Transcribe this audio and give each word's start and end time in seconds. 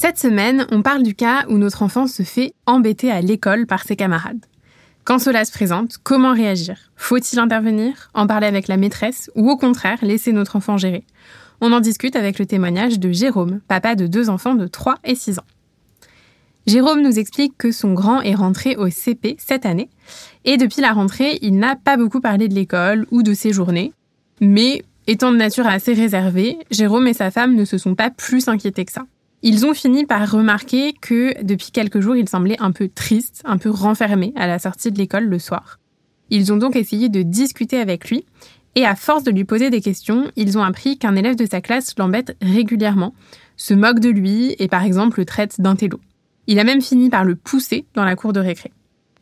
Cette 0.00 0.20
semaine, 0.20 0.64
on 0.70 0.80
parle 0.80 1.02
du 1.02 1.16
cas 1.16 1.44
où 1.48 1.58
notre 1.58 1.82
enfant 1.82 2.06
se 2.06 2.22
fait 2.22 2.54
embêter 2.66 3.10
à 3.10 3.20
l'école 3.20 3.66
par 3.66 3.82
ses 3.82 3.96
camarades. 3.96 4.46
Quand 5.02 5.18
cela 5.18 5.44
se 5.44 5.50
présente, 5.50 5.96
comment 6.00 6.32
réagir? 6.32 6.92
Faut-il 6.94 7.40
intervenir, 7.40 8.08
en 8.14 8.28
parler 8.28 8.46
avec 8.46 8.68
la 8.68 8.76
maîtresse 8.76 9.28
ou 9.34 9.50
au 9.50 9.56
contraire 9.56 9.98
laisser 10.02 10.30
notre 10.30 10.54
enfant 10.54 10.76
gérer? 10.76 11.02
On 11.60 11.72
en 11.72 11.80
discute 11.80 12.14
avec 12.14 12.38
le 12.38 12.46
témoignage 12.46 13.00
de 13.00 13.10
Jérôme, 13.10 13.58
papa 13.66 13.96
de 13.96 14.06
deux 14.06 14.30
enfants 14.30 14.54
de 14.54 14.68
3 14.68 14.98
et 15.02 15.16
6 15.16 15.40
ans. 15.40 15.46
Jérôme 16.68 17.02
nous 17.02 17.18
explique 17.18 17.58
que 17.58 17.72
son 17.72 17.92
grand 17.92 18.20
est 18.20 18.36
rentré 18.36 18.76
au 18.76 18.88
CP 18.90 19.34
cette 19.40 19.66
année 19.66 19.90
et 20.44 20.58
depuis 20.58 20.80
la 20.80 20.92
rentrée, 20.92 21.40
il 21.42 21.58
n'a 21.58 21.74
pas 21.74 21.96
beaucoup 21.96 22.20
parlé 22.20 22.46
de 22.46 22.54
l'école 22.54 23.04
ou 23.10 23.24
de 23.24 23.34
ses 23.34 23.52
journées. 23.52 23.92
Mais 24.40 24.84
étant 25.08 25.32
de 25.32 25.38
nature 25.38 25.66
assez 25.66 25.92
réservée, 25.92 26.56
Jérôme 26.70 27.08
et 27.08 27.14
sa 27.14 27.32
femme 27.32 27.56
ne 27.56 27.64
se 27.64 27.78
sont 27.78 27.96
pas 27.96 28.10
plus 28.10 28.46
inquiétés 28.46 28.84
que 28.84 28.92
ça. 28.92 29.02
Ils 29.42 29.66
ont 29.66 29.74
fini 29.74 30.04
par 30.04 30.28
remarquer 30.28 30.94
que 31.00 31.42
depuis 31.44 31.70
quelques 31.70 32.00
jours, 32.00 32.16
il 32.16 32.28
semblait 32.28 32.60
un 32.60 32.72
peu 32.72 32.88
triste, 32.88 33.42
un 33.44 33.56
peu 33.56 33.70
renfermé 33.70 34.32
à 34.34 34.48
la 34.48 34.58
sortie 34.58 34.90
de 34.90 34.98
l'école 34.98 35.26
le 35.26 35.38
soir. 35.38 35.78
Ils 36.30 36.52
ont 36.52 36.56
donc 36.56 36.74
essayé 36.74 37.08
de 37.08 37.22
discuter 37.22 37.78
avec 37.78 38.10
lui 38.10 38.24
et 38.74 38.84
à 38.84 38.96
force 38.96 39.22
de 39.22 39.30
lui 39.30 39.44
poser 39.44 39.70
des 39.70 39.80
questions, 39.80 40.30
ils 40.36 40.58
ont 40.58 40.62
appris 40.62 40.98
qu'un 40.98 41.16
élève 41.16 41.36
de 41.36 41.46
sa 41.46 41.60
classe 41.60 41.94
l'embête 41.98 42.36
régulièrement, 42.42 43.14
se 43.56 43.74
moque 43.74 44.00
de 44.00 44.08
lui 44.08 44.56
et 44.58 44.68
par 44.68 44.82
exemple 44.84 45.20
le 45.20 45.24
traite 45.24 45.60
d'intello. 45.60 46.00
Il 46.46 46.58
a 46.58 46.64
même 46.64 46.82
fini 46.82 47.08
par 47.08 47.24
le 47.24 47.36
pousser 47.36 47.86
dans 47.94 48.04
la 48.04 48.16
cour 48.16 48.32
de 48.32 48.40
récré. 48.40 48.72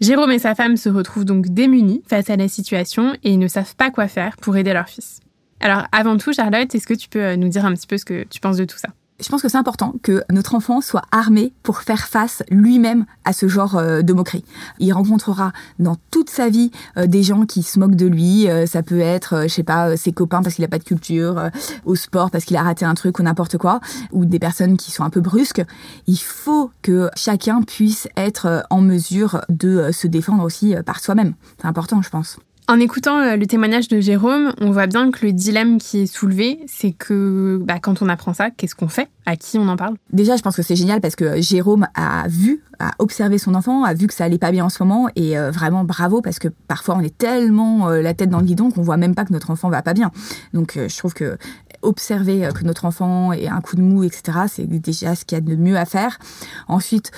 Jérôme 0.01 0.31
et 0.31 0.39
sa 0.39 0.55
femme 0.55 0.77
se 0.77 0.89
retrouvent 0.89 1.25
donc 1.25 1.49
démunis 1.49 2.03
face 2.07 2.29
à 2.29 2.37
la 2.37 2.49
situation 2.49 3.15
et 3.23 3.33
ils 3.33 3.39
ne 3.39 3.49
savent 3.49 3.77
pas 3.77 3.91
quoi 3.91 4.09
faire 4.09 4.37
pour 4.37 4.57
aider 4.57 4.73
leur 4.73 4.89
fils. 4.89 5.21
Alors 5.61 5.87
avant 5.93 6.17
tout, 6.17 6.33
Charlotte, 6.33 6.75
est-ce 6.75 6.87
que 6.87 6.95
tu 6.95 7.09
peux 7.09 7.23
euh, 7.23 7.37
nous 7.37 7.49
dire 7.49 7.65
un 7.65 7.73
petit 7.73 7.87
peu 7.87 7.97
ce 7.97 8.05
que 8.05 8.25
tu 8.25 8.41
penses 8.41 8.59
de 8.59 8.65
tout 8.65 8.77
ça? 8.79 8.89
Je 9.21 9.29
pense 9.29 9.43
que 9.43 9.49
c'est 9.49 9.57
important 9.57 9.95
que 10.03 10.23
notre 10.31 10.55
enfant 10.55 10.81
soit 10.81 11.05
armé 11.11 11.53
pour 11.63 11.81
faire 11.81 12.07
face 12.07 12.43
lui-même 12.51 13.07
à 13.25 13.33
ce 13.33 13.49
genre 13.49 13.77
euh, 13.77 14.03
de 14.03 14.13
moquerie. 14.13 14.45
Il 14.79 14.93
rencontrera 14.93 15.53
dans 15.79 15.97
toute 16.11 16.29
sa 16.29 16.49
vie 16.49 16.71
euh, 16.97 17.07
des 17.07 17.23
gens 17.23 17.47
qui 17.47 17.63
se 17.63 17.79
moquent 17.79 17.97
de 17.97 18.07
lui. 18.07 18.49
Euh, 18.49 18.67
ça 18.67 18.83
peut 18.83 19.01
être, 19.01 19.43
je 19.45 19.49
sais 19.49 19.63
pas, 19.63 19.97
ses 19.97 20.13
copains 20.13 20.43
parce 20.43 20.55
qu'il 20.55 20.65
a 20.65 20.69
pas 20.69 20.79
de 20.79 20.85
culture, 20.85 21.51
au 21.85 21.95
sport 21.95 22.31
parce 22.31 22.45
qu'il 22.45 22.57
a 22.57 22.63
raté 22.63 22.85
un 22.85 22.95
truc 22.95 23.19
ou 23.19 23.23
n'importe 23.23 23.57
quoi, 23.57 23.81
ou 24.13 24.25
des 24.25 24.39
personnes 24.39 24.77
qui 24.77 24.91
sont 24.91 25.05
un 25.05 25.11
peu 25.11 25.21
brusques. 25.21 25.65
Il 26.07 26.19
faut 26.19 26.71
que 26.83 27.11
chacun 27.17 27.63
puisse 27.63 28.09
être 28.17 28.65
en 28.71 28.81
mesure 28.81 29.41
de 29.49 29.91
se 29.93 30.07
défendre 30.07 30.45
aussi 30.45 30.75
par 30.85 31.01
soi-même. 31.01 31.35
C'est 31.61 31.67
important, 31.67 32.03
je 32.03 32.11
pense. 32.11 32.39
En 32.69 32.81
écoutant 32.81 33.21
euh, 33.21 33.37
le 33.37 33.47
témoignage 33.47 33.87
de 33.87 34.01
Jérôme, 34.01 34.53
on 34.61 34.73
voit 34.73 34.89
bien 34.89 35.13
que 35.13 35.25
le 35.25 35.33
dilemme 35.33 35.79
qui 35.79 36.01
est 36.01 36.07
soulevé, 36.07 36.59
c'est 36.67 36.91
que 36.91 37.61
bah, 37.63 37.79
quand 37.81 38.03
on 38.03 38.09
apprend 38.09 38.35
ça, 38.35 38.51
qu'est-ce 38.51 38.75
qu'on 38.75 38.89
fait? 38.89 39.09
À 39.25 39.37
qui 39.37 39.57
on 39.57 39.69
en 39.69 39.77
parle? 39.77 39.95
Déjà, 40.13 40.37
je 40.37 40.43
pense 40.43 40.57
que 40.57 40.63
c'est 40.63 40.75
génial 40.75 41.01
parce 41.01 41.15
que 41.15 41.41
Jérôme 41.41 41.87
a 41.95 42.27
vu, 42.27 42.65
a 42.81 42.91
observé 42.99 43.39
son 43.39 43.55
enfant, 43.55 43.85
a 43.85 43.95
vu 43.95 44.09
que 44.09 44.15
ça 44.15 44.25
allait 44.25 44.39
pas 44.39 44.51
bien 44.51 44.65
en 44.65 44.69
ce 44.69 44.83
moment 44.83 45.09
et 45.15 45.39
euh, 45.39 45.53
vraiment 45.53 45.85
bravo 45.85 46.21
parce 46.21 46.41
que 46.41 46.49
parfois 46.67 46.97
on 46.97 47.03
est 47.03 47.17
tellement 47.17 47.89
euh, 47.89 48.03
la 48.03 48.15
tête 48.15 48.31
dans 48.31 48.41
le 48.41 48.47
guidon 48.47 48.73
qu'on 48.73 48.83
voit 48.83 48.97
même 48.97 49.15
pas 49.15 49.25
que 49.25 49.33
notre 49.33 49.53
enfant 49.53 49.69
va 49.71 49.83
pas 49.83 49.95
bien. 49.95 50.11
Donc 50.53 50.77
je 50.77 50.99
trouve 50.99 51.15
que 51.15 51.39
observer 51.83 52.49
que 52.53 52.65
notre 52.65 52.85
enfant 52.85 53.33
ait 53.33 53.47
un 53.47 53.61
coup 53.61 53.77
de 53.77 53.83
mou, 53.83 54.03
etc., 54.03 54.39
c'est 54.49 54.67
déjà 54.67 55.15
ce 55.15 55.25
qu'il 55.25 55.37
y 55.37 55.41
a 55.41 55.41
de 55.41 55.55
mieux 55.55 55.77
à 55.77 55.85
faire. 55.85 56.19
Ensuite, 56.67 57.13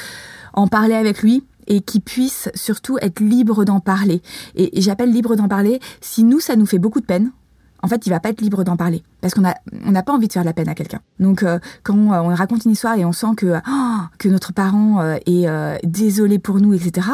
en 0.52 0.66
parler 0.66 0.94
avec 0.94 1.22
lui, 1.22 1.42
et 1.68 1.80
qui 1.80 2.00
puisse 2.00 2.48
surtout 2.54 2.98
être 3.00 3.20
libre 3.20 3.64
d'en 3.64 3.78
parler. 3.78 4.22
Et, 4.56 4.80
j'appelle 4.80 5.12
libre 5.12 5.36
d'en 5.36 5.46
parler, 5.46 5.78
si 6.00 6.24
nous, 6.24 6.40
ça 6.40 6.56
nous 6.56 6.66
fait 6.66 6.78
beaucoup 6.78 7.00
de 7.00 7.06
peine, 7.06 7.30
en 7.80 7.86
fait, 7.86 8.06
il 8.06 8.10
va 8.10 8.18
pas 8.18 8.30
être 8.30 8.40
libre 8.40 8.64
d'en 8.64 8.76
parler 8.76 9.04
parce 9.20 9.34
qu'on 9.34 9.44
a 9.44 9.54
on 9.84 9.92
n'a 9.92 10.02
pas 10.02 10.12
envie 10.12 10.26
de 10.26 10.32
faire 10.32 10.42
de 10.42 10.48
la 10.48 10.52
peine 10.52 10.68
à 10.68 10.74
quelqu'un. 10.74 10.98
Donc 11.20 11.44
euh, 11.44 11.60
quand 11.84 11.96
euh, 11.96 12.20
on 12.22 12.34
raconte 12.34 12.64
une 12.64 12.72
histoire 12.72 12.96
et 12.96 13.04
on 13.04 13.12
sent 13.12 13.36
que 13.36 13.54
oh, 13.56 14.00
que 14.18 14.28
notre 14.28 14.52
parent 14.52 15.00
euh, 15.00 15.16
est 15.26 15.86
désolé 15.86 16.40
pour 16.40 16.60
nous, 16.60 16.74
etc. 16.74 17.06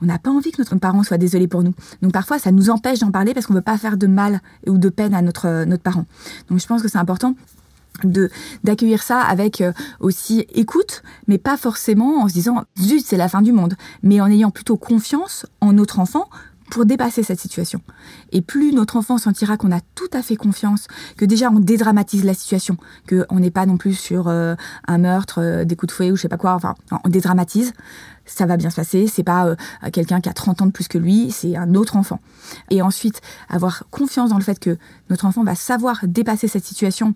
On 0.00 0.06
n'a 0.06 0.18
pas 0.18 0.30
envie 0.30 0.52
que 0.52 0.60
notre 0.62 0.74
parent 0.76 1.02
soit 1.02 1.18
désolé 1.18 1.48
pour 1.48 1.62
nous. 1.62 1.74
Donc 2.00 2.12
parfois, 2.12 2.38
ça 2.38 2.50
nous 2.50 2.70
empêche 2.70 3.00
d'en 3.00 3.10
parler 3.10 3.34
parce 3.34 3.44
qu'on 3.44 3.52
veut 3.52 3.60
pas 3.60 3.76
faire 3.76 3.98
de 3.98 4.06
mal 4.06 4.40
ou 4.66 4.78
de 4.78 4.88
peine 4.88 5.12
à 5.12 5.20
notre 5.20 5.64
notre 5.66 5.82
parent. 5.82 6.06
Donc 6.48 6.60
je 6.60 6.66
pense 6.66 6.80
que 6.80 6.88
c'est 6.88 6.98
important 6.98 7.34
de 8.04 8.30
d'accueillir 8.64 9.02
ça 9.02 9.20
avec 9.20 9.60
euh, 9.60 9.72
aussi 10.00 10.46
écoute, 10.52 11.02
mais 11.26 11.38
pas 11.38 11.56
forcément 11.56 12.22
en 12.22 12.28
se 12.28 12.34
disant 12.34 12.64
zut 12.78 13.04
c'est 13.04 13.16
la 13.16 13.28
fin 13.28 13.42
du 13.42 13.52
monde, 13.52 13.74
mais 14.02 14.20
en 14.20 14.26
ayant 14.26 14.50
plutôt 14.50 14.76
confiance 14.76 15.46
en 15.60 15.72
notre 15.72 15.98
enfant 15.98 16.28
pour 16.70 16.84
dépasser 16.84 17.22
cette 17.22 17.40
situation. 17.40 17.80
Et 18.32 18.42
plus 18.42 18.72
notre 18.72 18.96
enfant 18.96 19.18
sentira 19.18 19.56
qu'on 19.56 19.72
a 19.72 19.80
tout 19.94 20.08
à 20.12 20.22
fait 20.22 20.36
confiance, 20.36 20.88
que 21.16 21.24
déjà 21.24 21.50
on 21.50 21.60
dédramatise 21.60 22.24
la 22.24 22.34
situation, 22.34 22.76
que 23.06 23.24
on 23.30 23.38
n'est 23.38 23.50
pas 23.50 23.66
non 23.66 23.76
plus 23.76 23.94
sur 23.94 24.28
euh, 24.28 24.54
un 24.88 24.98
meurtre, 24.98 25.40
euh, 25.40 25.64
des 25.64 25.76
coups 25.76 25.92
de 25.92 25.96
fouet 25.96 26.10
ou 26.10 26.16
je 26.16 26.22
sais 26.22 26.28
pas 26.28 26.36
quoi, 26.36 26.54
enfin 26.54 26.74
on 27.04 27.08
dédramatise, 27.08 27.72
ça 28.24 28.46
va 28.46 28.56
bien 28.56 28.70
se 28.70 28.76
passer, 28.76 29.06
c'est 29.06 29.22
pas 29.22 29.54
quelqu'un 29.92 30.20
qui 30.20 30.28
a 30.28 30.32
30 30.32 30.62
ans 30.62 30.66
de 30.66 30.72
plus 30.72 30.88
que 30.88 30.98
lui, 30.98 31.30
c'est 31.30 31.56
un 31.56 31.76
autre 31.76 31.96
enfant. 31.96 32.20
Et 32.70 32.82
ensuite, 32.82 33.20
avoir 33.48 33.84
confiance 33.92 34.30
dans 34.30 34.38
le 34.38 34.42
fait 34.42 34.58
que 34.58 34.78
notre 35.10 35.26
enfant 35.26 35.44
va 35.44 35.54
savoir 35.54 36.00
dépasser 36.02 36.48
cette 36.48 36.64
situation 36.64 37.14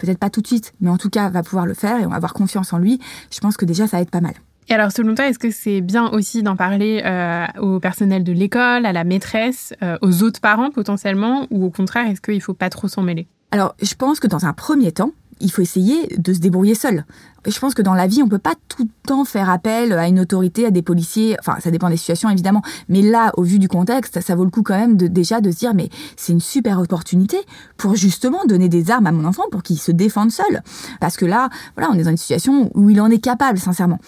peut-être 0.00 0.18
pas 0.18 0.30
tout 0.30 0.40
de 0.40 0.46
suite, 0.46 0.72
mais 0.80 0.90
en 0.90 0.96
tout 0.96 1.10
cas 1.10 1.28
va 1.28 1.42
pouvoir 1.42 1.66
le 1.66 1.74
faire 1.74 2.00
et 2.00 2.06
on 2.06 2.10
va 2.10 2.16
avoir 2.16 2.34
confiance 2.34 2.72
en 2.72 2.78
lui, 2.78 3.00
je 3.30 3.40
pense 3.40 3.56
que 3.56 3.64
déjà 3.64 3.86
ça 3.86 3.98
va 3.98 4.02
être 4.02 4.10
pas 4.10 4.20
mal. 4.20 4.34
Et 4.68 4.72
alors, 4.72 4.92
selon 4.92 5.16
toi, 5.16 5.26
est-ce 5.26 5.40
que 5.40 5.50
c'est 5.50 5.80
bien 5.80 6.08
aussi 6.10 6.44
d'en 6.44 6.54
parler 6.54 7.02
euh, 7.04 7.44
au 7.60 7.80
personnel 7.80 8.22
de 8.22 8.32
l'école, 8.32 8.86
à 8.86 8.92
la 8.92 9.02
maîtresse, 9.02 9.74
euh, 9.82 9.98
aux 10.00 10.22
autres 10.22 10.40
parents 10.40 10.70
potentiellement, 10.70 11.48
ou 11.50 11.64
au 11.64 11.70
contraire, 11.70 12.08
est-ce 12.08 12.20
qu'il 12.20 12.40
faut 12.40 12.54
pas 12.54 12.70
trop 12.70 12.86
s'en 12.86 13.02
mêler? 13.02 13.26
Alors, 13.50 13.74
je 13.82 13.94
pense 13.94 14.20
que 14.20 14.28
dans 14.28 14.46
un 14.46 14.52
premier 14.52 14.92
temps, 14.92 15.10
il 15.40 15.50
faut 15.50 15.62
essayer 15.62 16.06
de 16.16 16.32
se 16.32 16.38
débrouiller 16.38 16.76
seul. 16.76 17.04
Je 17.46 17.58
pense 17.58 17.74
que 17.74 17.82
dans 17.82 17.94
la 17.94 18.06
vie, 18.06 18.22
on 18.22 18.28
peut 18.28 18.38
pas 18.38 18.54
tout 18.68 18.84
le 18.84 18.90
temps 19.06 19.24
faire 19.24 19.48
appel 19.48 19.92
à 19.92 20.08
une 20.08 20.20
autorité, 20.20 20.66
à 20.66 20.70
des 20.70 20.82
policiers. 20.82 21.36
Enfin, 21.40 21.56
ça 21.60 21.70
dépend 21.70 21.88
des 21.88 21.96
situations 21.96 22.28
évidemment. 22.28 22.62
Mais 22.88 23.02
là, 23.02 23.32
au 23.36 23.42
vu 23.42 23.58
du 23.58 23.68
contexte, 23.68 24.20
ça 24.20 24.34
vaut 24.34 24.44
le 24.44 24.50
coup 24.50 24.62
quand 24.62 24.78
même 24.78 24.96
de 24.96 25.06
déjà 25.06 25.40
de 25.40 25.50
se 25.50 25.56
dire, 25.56 25.74
mais 25.74 25.88
c'est 26.16 26.32
une 26.32 26.40
super 26.40 26.78
opportunité 26.80 27.38
pour 27.76 27.96
justement 27.96 28.44
donner 28.46 28.68
des 28.68 28.90
armes 28.90 29.06
à 29.06 29.12
mon 29.12 29.24
enfant 29.24 29.44
pour 29.50 29.62
qu'il 29.62 29.78
se 29.78 29.90
défende 29.90 30.30
seul. 30.30 30.62
Parce 31.00 31.16
que 31.16 31.24
là, 31.24 31.48
voilà, 31.76 31.90
on 31.92 31.98
est 31.98 32.02
dans 32.02 32.10
une 32.10 32.16
situation 32.16 32.70
où 32.74 32.90
il 32.90 33.00
en 33.00 33.10
est 33.10 33.18
capable, 33.18 33.58
sincèrement. 33.58 33.98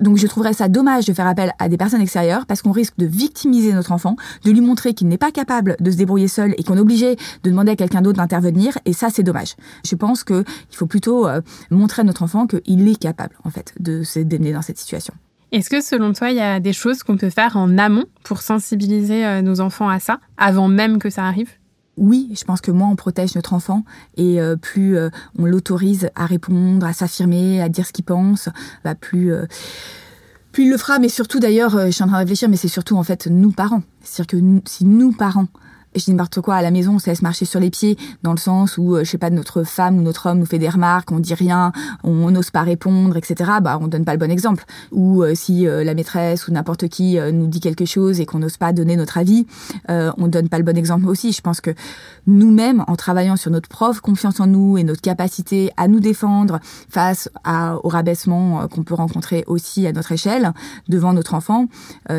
Donc, 0.00 0.18
je 0.18 0.26
trouverais 0.26 0.52
ça 0.52 0.68
dommage 0.68 1.06
de 1.06 1.12
faire 1.12 1.26
appel 1.26 1.52
à 1.58 1.68
des 1.68 1.78
personnes 1.78 2.02
extérieures 2.02 2.44
parce 2.46 2.60
qu'on 2.60 2.72
risque 2.72 2.94
de 2.98 3.06
victimiser 3.06 3.72
notre 3.72 3.92
enfant, 3.92 4.16
de 4.44 4.50
lui 4.50 4.60
montrer 4.60 4.92
qu'il 4.92 5.08
n'est 5.08 5.18
pas 5.18 5.30
capable 5.30 5.76
de 5.80 5.90
se 5.90 5.96
débrouiller 5.96 6.28
seul 6.28 6.54
et 6.58 6.64
qu'on 6.64 6.76
est 6.76 6.80
obligé 6.80 7.16
de 7.42 7.50
demander 7.50 7.72
à 7.72 7.76
quelqu'un 7.76 8.02
d'autre 8.02 8.18
d'intervenir. 8.18 8.76
Et 8.84 8.92
ça, 8.92 9.08
c'est 9.10 9.22
dommage. 9.22 9.56
Je 9.84 9.94
pense 9.94 10.24
que 10.24 10.44
il 10.70 10.76
faut 10.76 10.86
plutôt 10.86 11.26
euh, 11.26 11.40
montrer 11.70 12.02
à 12.02 12.04
notre 12.04 12.22
enfant 12.22 12.46
qu'il 12.46 12.73
il 12.74 12.88
est 12.88 12.96
capable, 12.96 13.36
en 13.44 13.50
fait, 13.50 13.72
de 13.80 14.02
se 14.02 14.18
démener 14.18 14.52
dans 14.52 14.62
cette 14.62 14.78
situation. 14.78 15.14
Est-ce 15.52 15.70
que 15.70 15.80
selon 15.80 16.12
toi, 16.12 16.30
il 16.30 16.36
y 16.36 16.40
a 16.40 16.58
des 16.58 16.72
choses 16.72 17.04
qu'on 17.04 17.16
peut 17.16 17.30
faire 17.30 17.56
en 17.56 17.78
amont 17.78 18.06
pour 18.24 18.42
sensibiliser 18.42 19.24
euh, 19.24 19.40
nos 19.40 19.60
enfants 19.60 19.88
à 19.88 20.00
ça, 20.00 20.18
avant 20.36 20.66
même 20.66 20.98
que 20.98 21.10
ça 21.10 21.24
arrive? 21.24 21.50
Oui, 21.96 22.32
je 22.36 22.42
pense 22.42 22.60
que 22.60 22.72
moins 22.72 22.88
on 22.88 22.96
protège 22.96 23.36
notre 23.36 23.52
enfant 23.52 23.84
et 24.16 24.40
euh, 24.40 24.56
plus 24.56 24.96
euh, 24.96 25.10
on 25.38 25.44
l'autorise 25.44 26.10
à 26.16 26.26
répondre, 26.26 26.84
à 26.84 26.92
s'affirmer, 26.92 27.62
à 27.62 27.68
dire 27.68 27.86
ce 27.86 27.92
qu'il 27.92 28.04
pense, 28.04 28.48
bah, 28.84 28.96
plus 28.96 29.32
plus 30.50 30.64
il 30.64 30.70
le 30.70 30.76
fera. 30.76 30.98
Mais 30.98 31.08
surtout 31.08 31.38
d'ailleurs, 31.38 31.86
je 31.86 31.90
suis 31.92 32.02
en 32.02 32.08
train 32.08 32.16
de 32.16 32.22
réfléchir, 32.22 32.48
mais 32.48 32.56
c'est 32.56 32.66
surtout 32.66 32.96
en 32.96 33.04
fait 33.04 33.28
nous 33.28 33.52
parents. 33.52 33.84
C'est-à-dire 34.02 34.40
que 34.40 34.68
si 34.68 34.84
nous 34.84 35.12
parents 35.12 35.46
je 35.94 36.04
dis 36.04 36.10
n'importe 36.10 36.40
quoi, 36.40 36.56
à 36.56 36.62
la 36.62 36.70
maison, 36.70 36.94
on 36.96 36.98
se 36.98 37.06
laisse 37.06 37.22
marcher 37.22 37.44
sur 37.44 37.60
les 37.60 37.70
pieds, 37.70 37.96
dans 38.22 38.32
le 38.32 38.38
sens 38.38 38.78
où, 38.78 38.96
euh, 38.96 39.04
je 39.04 39.10
sais 39.10 39.18
pas, 39.18 39.30
notre 39.30 39.62
femme 39.62 39.98
ou 39.98 40.02
notre 40.02 40.26
homme 40.26 40.38
nous 40.38 40.46
fait 40.46 40.58
des 40.58 40.68
remarques, 40.68 41.12
on 41.12 41.20
dit 41.20 41.34
rien, 41.34 41.72
on 42.02 42.30
n'ose 42.30 42.50
pas 42.50 42.62
répondre, 42.62 43.16
etc., 43.16 43.52
bah, 43.62 43.78
on 43.80 43.86
donne 43.86 44.04
pas 44.04 44.12
le 44.12 44.18
bon 44.18 44.30
exemple. 44.30 44.64
Ou 44.92 45.22
euh, 45.22 45.34
si 45.34 45.66
euh, 45.66 45.84
la 45.84 45.94
maîtresse 45.94 46.48
ou 46.48 46.52
n'importe 46.52 46.88
qui 46.88 47.18
nous 47.32 47.46
dit 47.46 47.60
quelque 47.60 47.84
chose 47.84 48.20
et 48.20 48.26
qu'on 48.26 48.38
n'ose 48.38 48.56
pas 48.56 48.72
donner 48.72 48.96
notre 48.96 49.18
avis, 49.18 49.46
on 49.88 50.28
donne 50.28 50.48
pas 50.48 50.58
le 50.58 50.64
bon 50.64 50.76
exemple 50.76 51.06
aussi. 51.06 51.32
Je 51.32 51.40
pense 51.40 51.60
que 51.60 51.70
nous-mêmes, 52.26 52.84
en 52.86 52.96
travaillant 52.96 53.36
sur 53.36 53.50
notre 53.50 53.68
propre 53.68 54.00
confiance 54.00 54.40
en 54.40 54.46
nous 54.46 54.78
et 54.78 54.84
notre 54.84 55.00
capacité 55.00 55.70
à 55.76 55.88
nous 55.88 56.00
défendre 56.00 56.60
face 56.88 57.30
à, 57.44 57.76
au 57.84 57.88
rabaissement 57.88 58.66
qu'on 58.68 58.82
peut 58.82 58.94
rencontrer 58.94 59.44
aussi 59.46 59.86
à 59.86 59.92
notre 59.92 60.12
échelle, 60.12 60.52
devant 60.88 61.12
notre 61.12 61.34
enfant, 61.34 61.66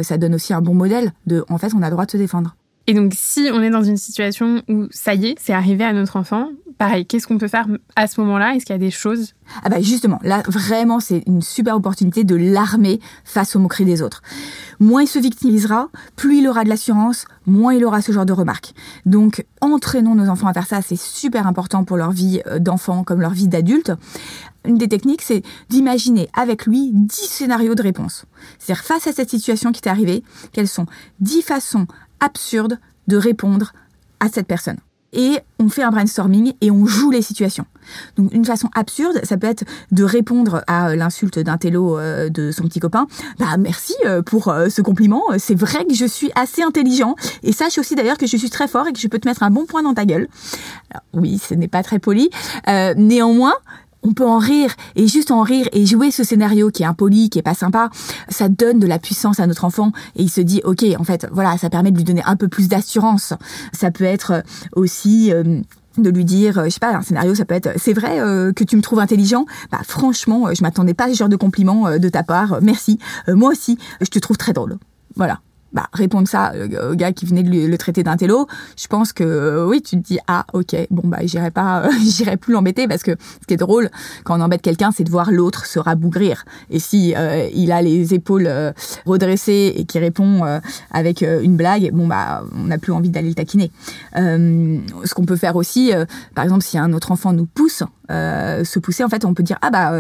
ça 0.04 0.18
donne 0.18 0.36
aussi 0.36 0.54
un 0.54 0.62
bon 0.62 0.74
modèle 0.74 1.12
de, 1.28 1.46
en 1.50 1.58
fait, 1.58 1.74
on 1.74 1.82
a 1.82 1.88
le 1.88 1.92
droit 1.92 2.06
de 2.06 2.12
se 2.12 2.18
défendre. 2.18 2.56
Et 2.88 2.94
donc, 2.94 3.14
si 3.16 3.50
on 3.52 3.62
est 3.62 3.70
dans 3.70 3.84
une 3.84 3.98
situation 3.98 4.62
où 4.68 4.88
ça 4.92 5.16
y 5.16 5.28
est, 5.28 5.36
c'est 5.40 5.54
arrivé 5.54 5.84
à 5.84 5.94
notre 5.94 6.18
enfant, 6.18 6.50
pareil, 6.78 7.06
qu'est-ce 7.06 7.28
qu'on 7.28 7.38
peut 7.38 7.48
faire 7.48 7.68
à 7.96 8.08
ce 8.08 8.20
moment-là? 8.22 8.56
Est-ce 8.56 8.66
qu'il 8.66 8.74
y 8.74 8.76
a 8.76 8.80
des 8.80 8.92
choses? 8.92 9.34
Ah 9.64 9.70
bah 9.70 9.82
justement, 9.82 10.20
là 10.24 10.44
vraiment 10.48 11.00
c'est 11.00 11.24
une 11.28 11.42
super 11.42 11.76
opportunité 11.76 12.24
de 12.24 12.36
l'armer 12.36 13.00
face 13.24 13.56
aux 13.56 13.60
moqueries 13.60 13.86
des 13.86 14.02
autres. 14.02 14.22
Moins 14.80 15.04
il 15.04 15.08
se 15.08 15.20
victimisera, 15.20 15.90
plus 16.16 16.40
il 16.40 16.48
aura 16.48 16.64
de 16.64 16.70
l'assurance, 16.70 17.26
moins 17.46 17.74
il 17.74 17.86
aura 17.86 18.02
ce 18.02 18.12
genre 18.12 18.26
de 18.26 18.34
remarques. 18.34 18.74
Donc 19.06 19.46
entraînons 19.62 20.16
nos 20.16 20.30
enfants 20.30 20.48
à 20.48 20.54
faire 20.54 20.68
ça, 20.68 20.82
c'est 20.82 21.00
super 21.00 21.48
important 21.48 21.84
pour 21.84 21.98
leur 21.98 22.12
vie 22.12 22.42
euh, 22.48 22.60
d'enfant 22.60 23.04
comme 23.04 23.22
leur 23.22 23.32
vie 23.32 23.48
d'adulte. 23.48 23.92
Une 24.66 24.80
des 24.80 24.88
techniques, 24.88 25.22
c'est 25.22 25.44
d'imaginer 25.70 26.28
avec 26.34 26.66
lui 26.66 26.90
10 26.92 27.14
scénarios 27.14 27.76
de 27.76 27.84
réponse. 27.84 28.26
C'est-à-dire 28.58 28.84
face 28.84 29.06
à 29.06 29.14
cette 29.14 29.30
situation 29.30 29.72
qui 29.72 29.82
t'est 29.82 29.92
arrivée, 29.92 30.24
quelles 30.54 30.68
sont 30.68 30.88
10 31.20 31.44
façons 31.44 31.86
absurdes 32.20 32.80
de 33.08 33.18
répondre 33.18 33.74
à 34.20 34.30
cette 34.30 34.48
personne 34.48 34.78
et 35.16 35.40
on 35.60 35.70
fait 35.70 35.82
un 35.82 35.90
brainstorming 35.90 36.54
et 36.62 36.70
on 36.70 36.86
joue 36.86 37.10
les 37.10 37.22
situations. 37.22 37.66
Donc 38.18 38.34
une 38.34 38.46
façon 38.46 38.70
absurde, 38.76 39.20
ça 39.24 39.38
peut 39.38 39.48
être 39.48 39.64
de 39.92 40.04
répondre 40.04 40.64
à 40.68 40.96
l'insulte 40.96 41.40
d'un 41.40 41.58
télo 41.58 41.98
euh, 41.98 42.30
de 42.30 42.52
son 42.52 42.64
petit 42.64 42.80
copain. 42.80 43.08
Bah 43.40 43.58
merci 43.58 43.96
euh, 44.06 44.22
pour 44.22 44.50
euh, 44.50 44.70
ce 44.70 44.82
compliment. 44.82 45.24
C'est 45.38 45.56
vrai 45.56 45.86
que 45.86 45.96
je 45.96 46.06
suis 46.06 46.32
assez 46.36 46.62
intelligent 46.62 47.16
et 47.44 47.54
sache 47.54 47.78
aussi 47.78 47.96
d'ailleurs 47.96 48.18
que 48.18 48.28
je 48.28 48.38
suis 48.38 48.50
très 48.50 48.68
fort 48.68 48.88
et 48.88 48.94
que 48.94 49.00
je 49.00 49.08
peux 49.08 49.20
te 49.20 49.28
mettre 49.28 49.44
un 49.44 49.52
bon 49.52 49.66
point 49.66 49.84
dans 49.84 49.94
ta 49.94 50.06
gueule. 50.06 50.28
oui, 51.14 51.38
ce 51.38 51.54
n'est 51.54 51.68
pas 51.68 51.84
très 51.84 52.00
poli. 52.00 52.30
néanmoins, 52.98 53.54
on 54.06 54.14
peut 54.14 54.26
en 54.26 54.38
rire 54.38 54.76
et 54.96 55.08
juste 55.08 55.32
en 55.32 55.42
rire 55.42 55.68
et 55.74 55.86
jouer 55.86 56.12
ce 56.12 56.24
scénario 56.24 56.70
qui 56.70 56.84
est 56.84 56.86
impoli, 56.86 57.30
qui 57.30 57.40
est 57.40 57.44
pas 57.44 57.54
sympa, 57.54 57.90
ça 58.30 58.50
donne 58.50 58.80
de 58.80 58.88
la 58.88 59.00
puissance 59.00 59.40
à 59.40 59.48
notre 59.48 59.66
enfant 59.66 59.92
et 60.16 60.24
il 60.24 60.30
se 60.30 60.42
dit 60.42 60.62
ok 60.64 60.86
en 60.98 61.04
fait 61.04 61.28
voilà 61.32 61.58
ça 61.58 61.70
permet 61.70 61.92
de 61.92 61.98
lui 61.98 62.04
donner 62.04 62.24
un 62.26 62.36
peu 62.36 62.48
plus 62.48 62.68
d'assurance. 62.68 63.34
Ça 63.74 63.92
peut 63.92 64.04
être 64.04 64.44
aussi 64.76 65.32
euh, 65.32 65.62
de 65.98 66.10
lui 66.10 66.26
dire, 66.26 66.64
je 66.66 66.70
sais 66.70 66.80
pas, 66.80 66.96
un 66.96 67.02
scénario, 67.02 67.36
ça 67.36 67.46
peut 67.46 67.56
être, 67.56 67.72
c'est 67.78 67.94
vrai 67.94 68.20
euh, 68.20 68.52
que 68.52 68.64
tu 68.64 68.76
me 68.76 68.82
trouves 68.82 69.00
intelligent? 69.00 69.46
Bah 69.72 69.80
franchement, 69.84 70.54
je 70.54 70.62
m'attendais 70.62 70.94
pas 70.94 71.06
à 71.06 71.10
ce 71.10 71.16
genre 71.16 71.30
de 71.30 71.38
compliment 71.38 71.88
euh, 71.88 71.98
de 71.98 72.10
ta 72.10 72.24
part. 72.24 72.60
Merci. 72.62 73.00
moi 73.28 73.52
aussi, 73.52 73.78
je 74.02 74.08
te 74.08 74.20
trouve 74.20 74.38
très 74.38 74.54
drôle. 74.54 74.78
Voilà 75.16 75.40
bah, 75.76 75.90
répondre 75.92 76.26
ça 76.26 76.54
euh, 76.54 76.94
au 76.94 76.96
gars 76.96 77.12
qui 77.12 77.26
venait 77.26 77.44
de 77.44 77.68
le 77.68 77.78
traiter 77.78 78.02
d'un 78.02 78.16
télo, 78.16 78.48
je 78.78 78.88
pense 78.88 79.12
que 79.12 79.26
euh, 79.26 79.68
oui, 79.68 79.82
tu 79.82 79.98
te 79.98 80.08
dis 80.08 80.20
ah 80.26 80.46
ok, 80.54 80.74
bon 80.90 81.06
bah 81.06 81.18
j'irai 81.24 81.52
pas, 81.52 81.84
euh, 81.84 81.90
j'irai 82.02 82.38
plus 82.38 82.54
l'embêter 82.54 82.88
parce 82.88 83.04
que 83.04 83.12
ce 83.42 83.46
qui 83.46 83.56
est 83.56 83.58
drôle 83.58 83.90
quand 84.24 84.40
on 84.40 84.42
embête 84.42 84.62
quelqu'un, 84.62 84.92
c'est 84.92 85.04
de 85.04 85.12
voir 85.12 85.32
l'autre 85.32 85.66
se 85.66 85.78
rabougrir. 85.78 86.46
Et 86.70 86.80
si 86.80 87.14
il 87.54 87.72
a 87.74 87.82
les 87.82 88.14
épaules 88.14 88.50
redressées 89.06 89.74
et 89.76 89.84
qui 89.84 90.00
répond 90.00 90.44
avec 90.92 91.22
une 91.22 91.58
blague, 91.58 91.92
bon 91.92 92.08
bah 92.08 92.44
on 92.56 92.66
n'a 92.66 92.78
plus 92.78 92.94
envie 92.94 93.10
d'aller 93.10 93.30
le 93.30 93.36
taquiner. 93.36 93.72
ce 94.16 95.14
qu'on 95.14 95.26
peut 95.26 95.36
faire 95.36 95.58
aussi, 95.58 95.92
par 96.34 96.46
exemple, 96.46 96.64
si 96.64 96.78
un 96.78 96.94
autre 96.94 97.12
enfant 97.12 97.34
nous 97.34 97.46
pousse, 97.46 97.84
se 98.10 98.80
pousser, 98.80 99.04
en 99.04 99.10
fait, 99.10 99.26
on 99.26 99.34
peut 99.34 99.44
dire 99.44 99.58
ah 99.62 99.70
bah 99.70 99.92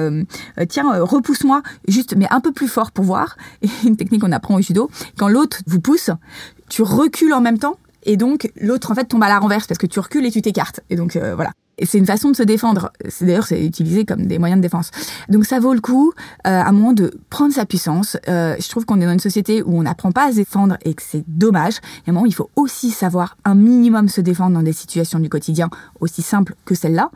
tiens 0.67 0.99
repousse-moi 1.01 1.61
juste 1.87 2.15
mais 2.15 2.27
un 2.31 2.39
peu 2.39 2.51
plus 2.51 2.67
fort 2.67 2.91
pour 2.91 3.05
voir. 3.05 3.37
Une 3.85 3.97
technique 3.97 4.21
qu'on 4.21 4.31
apprend 4.31 4.55
au 4.55 4.61
judo, 4.61 4.89
quand 5.17 5.27
l'autre 5.27 5.59
vous 5.67 5.79
pousse, 5.79 6.09
tu 6.69 6.81
recules 6.81 7.33
en 7.33 7.41
même 7.41 7.57
temps 7.57 7.77
et 8.03 8.17
donc 8.17 8.51
l'autre 8.59 8.91
en 8.91 8.95
fait 8.95 9.05
tombe 9.05 9.23
à 9.23 9.27
la 9.27 9.39
renverse 9.39 9.67
parce 9.67 9.77
que 9.77 9.87
tu 9.87 9.99
recules 9.99 10.25
et 10.25 10.31
tu 10.31 10.41
t'écartes. 10.41 10.81
Et 10.89 10.95
donc 10.95 11.15
euh, 11.15 11.35
voilà. 11.35 11.51
C'est 11.83 11.97
une 11.97 12.05
façon 12.05 12.31
de 12.31 12.35
se 12.35 12.43
défendre. 12.43 12.91
C'est 13.09 13.25
d'ailleurs 13.25 13.47
c'est 13.47 13.63
utilisé 13.65 14.05
comme 14.05 14.25
des 14.27 14.39
moyens 14.39 14.59
de 14.59 14.61
défense. 14.61 14.91
Donc 15.29 15.45
ça 15.45 15.59
vaut 15.59 15.73
le 15.73 15.81
coup 15.81 16.13
euh, 16.47 16.49
à 16.49 16.67
un 16.67 16.71
moment 16.71 16.93
de 16.93 17.11
prendre 17.29 17.53
sa 17.53 17.65
puissance. 17.65 18.17
Euh, 18.27 18.55
je 18.59 18.69
trouve 18.69 18.85
qu'on 18.85 19.01
est 19.01 19.05
dans 19.05 19.13
une 19.13 19.19
société 19.19 19.61
où 19.63 19.77
on 19.77 19.83
n'apprend 19.83 20.11
pas 20.11 20.27
à 20.27 20.31
se 20.31 20.37
défendre 20.37 20.77
et 20.83 20.93
que 20.93 21.01
c'est 21.01 21.23
dommage. 21.27 21.75
Et 22.05 22.09
à 22.09 22.11
un 22.11 22.13
moment 22.13 22.25
il 22.25 22.33
faut 22.33 22.49
aussi 22.55 22.91
savoir 22.91 23.37
un 23.45 23.55
minimum 23.55 24.09
se 24.09 24.21
défendre 24.21 24.55
dans 24.55 24.63
des 24.63 24.73
situations 24.73 25.19
du 25.19 25.29
quotidien 25.29 25.69
aussi 25.99 26.21
simples 26.21 26.55
que 26.65 26.75
celle-là 26.75 27.11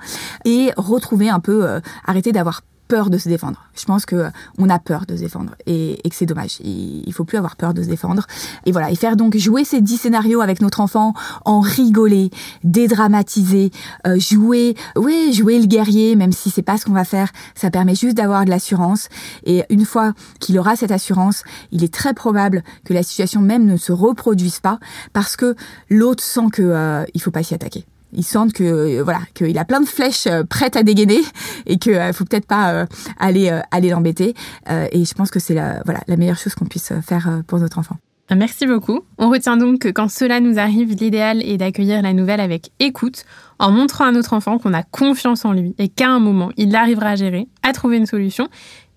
et 0.45 0.71
retrouver 0.77 1.29
un 1.29 1.39
peu 1.39 1.79
arrêter 2.05 2.31
d'avoir 2.31 2.61
peur 2.89 3.09
de 3.09 3.17
se 3.17 3.29
défendre. 3.29 3.63
Je 3.75 3.85
pense 3.85 4.05
que 4.05 4.29
on 4.57 4.67
a 4.69 4.79
peur 4.79 5.05
de 5.05 5.15
se 5.15 5.21
défendre 5.21 5.55
et, 5.65 6.01
que 6.03 6.15
c'est 6.15 6.25
dommage. 6.25 6.57
Il, 6.61 7.03
il 7.05 7.13
faut 7.13 7.23
plus 7.23 7.37
avoir 7.37 7.55
peur 7.55 7.73
de 7.73 7.81
se 7.81 7.87
défendre. 7.87 8.25
Et 8.65 8.71
voilà, 8.71 8.91
et 8.91 8.95
faire 8.95 9.15
donc 9.15 9.37
jouer 9.37 9.63
ces 9.63 9.79
dix 9.79 9.97
scénarios 9.97 10.41
avec 10.41 10.59
notre 10.59 10.81
enfant, 10.81 11.13
en 11.45 11.59
rigoler, 11.59 12.31
dédramatiser, 12.63 13.71
euh, 14.07 14.19
jouer, 14.19 14.75
oui, 14.95 15.31
jouer 15.33 15.59
le 15.59 15.67
guerrier, 15.67 16.15
même 16.15 16.31
si 16.31 16.49
c'est 16.49 16.63
pas 16.63 16.77
ce 16.77 16.85
qu'on 16.85 16.93
va 16.93 17.05
faire. 17.05 17.29
Ça 17.53 17.69
permet 17.69 17.95
juste 17.95 18.17
d'avoir 18.17 18.43
de 18.43 18.49
l'assurance. 18.49 19.07
Et 19.45 19.63
une 19.69 19.85
fois 19.85 20.13
qu'il 20.39 20.57
aura 20.57 20.75
cette 20.75 20.91
assurance, 20.91 21.43
il 21.71 21.83
est 21.83 21.93
très 21.93 22.15
probable 22.15 22.63
que 22.83 22.93
la 22.93 23.03
situation 23.03 23.39
même 23.41 23.65
ne 23.65 23.77
se 23.77 23.91
reproduise 23.91 24.59
pas 24.59 24.79
parce 25.13 25.35
que 25.35 25.55
l'autre 25.89 26.23
sent 26.23 26.49
que 26.51 26.63
euh, 26.63 27.05
il 27.13 27.21
faut 27.21 27.31
pas 27.31 27.43
s'y 27.43 27.53
attaquer 27.53 27.85
il 28.13 28.23
sent 28.23 28.49
que 28.53 28.63
euh, 28.63 29.03
voilà 29.03 29.21
qu'il 29.33 29.57
a 29.57 29.65
plein 29.65 29.81
de 29.81 29.85
flèches 29.85 30.27
euh, 30.27 30.43
prêtes 30.43 30.75
à 30.75 30.83
dégainer 30.83 31.21
et 31.65 31.77
qu'il 31.77 31.93
euh, 31.93 32.13
faut 32.13 32.25
peut-être 32.25 32.47
pas 32.47 32.85
aller 33.19 33.51
aller 33.71 33.89
l'embêter 33.89 34.33
et 34.69 35.05
je 35.05 35.13
pense 35.13 35.31
que 35.31 35.39
c'est 35.39 35.53
la 35.53 35.81
voilà 35.85 36.01
la 36.07 36.17
meilleure 36.17 36.37
chose 36.37 36.55
qu'on 36.55 36.65
puisse 36.65 36.91
faire 37.05 37.41
pour 37.47 37.59
notre 37.59 37.79
enfant. 37.79 37.97
Merci 38.35 38.67
beaucoup. 38.67 39.01
On 39.17 39.29
retient 39.29 39.57
donc 39.57 39.79
que 39.79 39.87
quand 39.89 40.09
cela 40.09 40.39
nous 40.39 40.59
arrive, 40.59 40.93
l'idéal 40.93 41.41
est 41.41 41.57
d'accueillir 41.57 42.01
la 42.01 42.13
nouvelle 42.13 42.39
avec 42.39 42.71
écoute, 42.79 43.25
en 43.57 43.71
montrant 43.71 44.05
à 44.05 44.11
notre 44.11 44.33
enfant 44.33 44.59
qu'on 44.59 44.73
a 44.73 44.83
confiance 44.83 45.45
en 45.45 45.53
lui 45.53 45.73
et 45.79 45.89
qu'à 45.89 46.09
un 46.09 46.19
moment, 46.19 46.51
il 46.55 46.75
arrivera 46.75 47.09
à 47.09 47.15
gérer, 47.15 47.47
à 47.63 47.73
trouver 47.73 47.97
une 47.97 48.05
solution. 48.05 48.47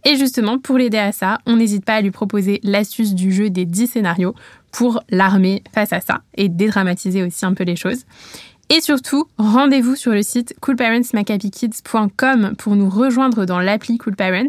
Et 0.05 0.17
justement, 0.17 0.59
pour 0.59 0.79
l'aider 0.79 0.99
à 0.99 1.13
ça, 1.13 1.39
on 1.47 1.57
n'hésite 1.57 1.85
pas 1.85 1.95
à 1.95 2.01
lui 2.01 2.11
proposer 2.11 2.61
l'astuce 2.63 3.15
du 3.15 3.33
jeu 3.33 3.51
des 3.51 3.65
10 3.65 3.87
scénarios 3.87 4.35
pour 4.73 5.01
l'armer 5.11 5.63
face 5.73 5.93
à 5.93 6.01
ça 6.01 6.23
et 6.35 6.49
dédramatiser 6.49 7.23
aussi 7.23 7.47
un 7.47 7.55
peu 7.55 7.65
les 7.65 7.77
choses. 7.77 8.05
Et 8.75 8.81
surtout, 8.81 9.27
rendez-vous 9.37 9.97
sur 9.97 10.13
le 10.13 10.23
site 10.23 10.55
coolparentsmacapykids.com 10.63 12.55
pour 12.57 12.75
nous 12.75 12.89
rejoindre 12.89 13.45
dans 13.45 13.61
l'appli 13.61 13.99
Cool 13.99 14.17
Parents. 14.17 14.47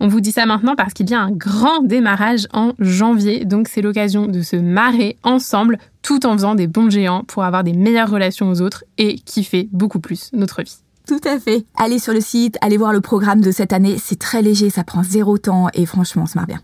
On 0.00 0.08
vous 0.08 0.20
dit 0.20 0.32
ça 0.32 0.44
maintenant 0.44 0.76
parce 0.76 0.92
qu'il 0.92 1.08
y 1.08 1.14
a 1.14 1.20
un 1.20 1.30
grand 1.30 1.80
démarrage 1.82 2.46
en 2.52 2.74
janvier, 2.78 3.46
donc 3.46 3.68
c'est 3.68 3.80
l'occasion 3.80 4.26
de 4.26 4.42
se 4.42 4.56
marrer 4.56 5.16
ensemble 5.22 5.78
tout 6.02 6.26
en 6.26 6.34
faisant 6.34 6.54
des 6.54 6.66
bons 6.66 6.90
géants 6.90 7.24
pour 7.24 7.42
avoir 7.42 7.64
des 7.64 7.72
meilleures 7.72 8.10
relations 8.10 8.50
aux 8.50 8.60
autres 8.60 8.84
et 8.98 9.14
kiffer 9.14 9.70
beaucoup 9.72 9.98
plus 9.98 10.28
notre 10.34 10.62
vie. 10.62 10.76
Tout 11.08 11.20
à 11.24 11.40
fait. 11.40 11.64
Allez 11.74 11.98
sur 11.98 12.12
le 12.12 12.20
site, 12.20 12.58
allez 12.60 12.76
voir 12.76 12.92
le 12.92 13.00
programme 13.00 13.40
de 13.40 13.50
cette 13.50 13.72
année, 13.72 13.96
c'est 13.96 14.18
très 14.18 14.42
léger, 14.42 14.68
ça 14.68 14.84
prend 14.84 15.02
zéro 15.02 15.38
temps 15.38 15.68
et 15.72 15.86
franchement, 15.86 16.24
on 16.24 16.26
se 16.26 16.36
marre 16.36 16.48
bien. 16.48 16.60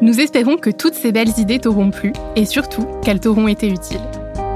Nous 0.00 0.20
espérons 0.20 0.58
que 0.58 0.70
toutes 0.70 0.94
ces 0.94 1.10
belles 1.10 1.36
idées 1.38 1.58
t'auront 1.58 1.90
plu 1.90 2.12
et 2.36 2.44
surtout 2.44 2.86
qu'elles 3.02 3.18
t'auront 3.18 3.48
été 3.48 3.68
utiles. 3.68 3.98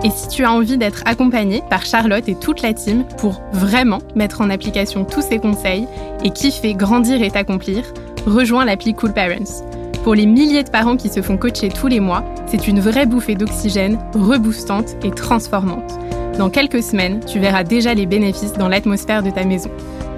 Et 0.04 0.10
si 0.10 0.28
tu 0.28 0.44
as 0.44 0.52
envie 0.52 0.78
d'être 0.78 1.02
accompagné 1.06 1.62
par 1.70 1.84
Charlotte 1.84 2.28
et 2.28 2.34
toute 2.34 2.60
la 2.62 2.72
team 2.72 3.04
pour 3.18 3.40
vraiment 3.52 4.00
mettre 4.16 4.40
en 4.40 4.50
application 4.50 5.04
tous 5.04 5.22
ces 5.22 5.38
conseils 5.38 5.86
et 6.24 6.30
kiffer 6.30 6.74
grandir 6.74 7.22
et 7.22 7.30
t'accomplir, 7.30 7.84
rejoins 8.26 8.64
l'appli 8.64 8.94
Cool 8.94 9.12
Parents. 9.12 9.62
Pour 10.02 10.16
les 10.16 10.26
milliers 10.26 10.64
de 10.64 10.70
parents 10.70 10.96
qui 10.96 11.08
se 11.08 11.22
font 11.22 11.36
coacher 11.36 11.68
tous 11.68 11.86
les 11.86 12.00
mois, 12.00 12.24
c'est 12.46 12.66
une 12.66 12.80
vraie 12.80 13.06
bouffée 13.06 13.36
d'oxygène, 13.36 13.98
reboostante 14.14 14.96
et 15.04 15.12
transformante. 15.12 15.92
Dans 16.36 16.50
quelques 16.50 16.82
semaines, 16.82 17.20
tu 17.24 17.38
verras 17.38 17.62
déjà 17.62 17.94
les 17.94 18.06
bénéfices 18.06 18.54
dans 18.54 18.68
l'atmosphère 18.68 19.22
de 19.22 19.30
ta 19.30 19.44
maison. 19.44 19.70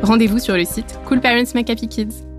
Rendez-vous 0.03 0.38
sur 0.38 0.57
le 0.57 0.64
site 0.64 0.99
Cool 1.07 1.21
Parents 1.21 1.45
Kids. 1.45 2.34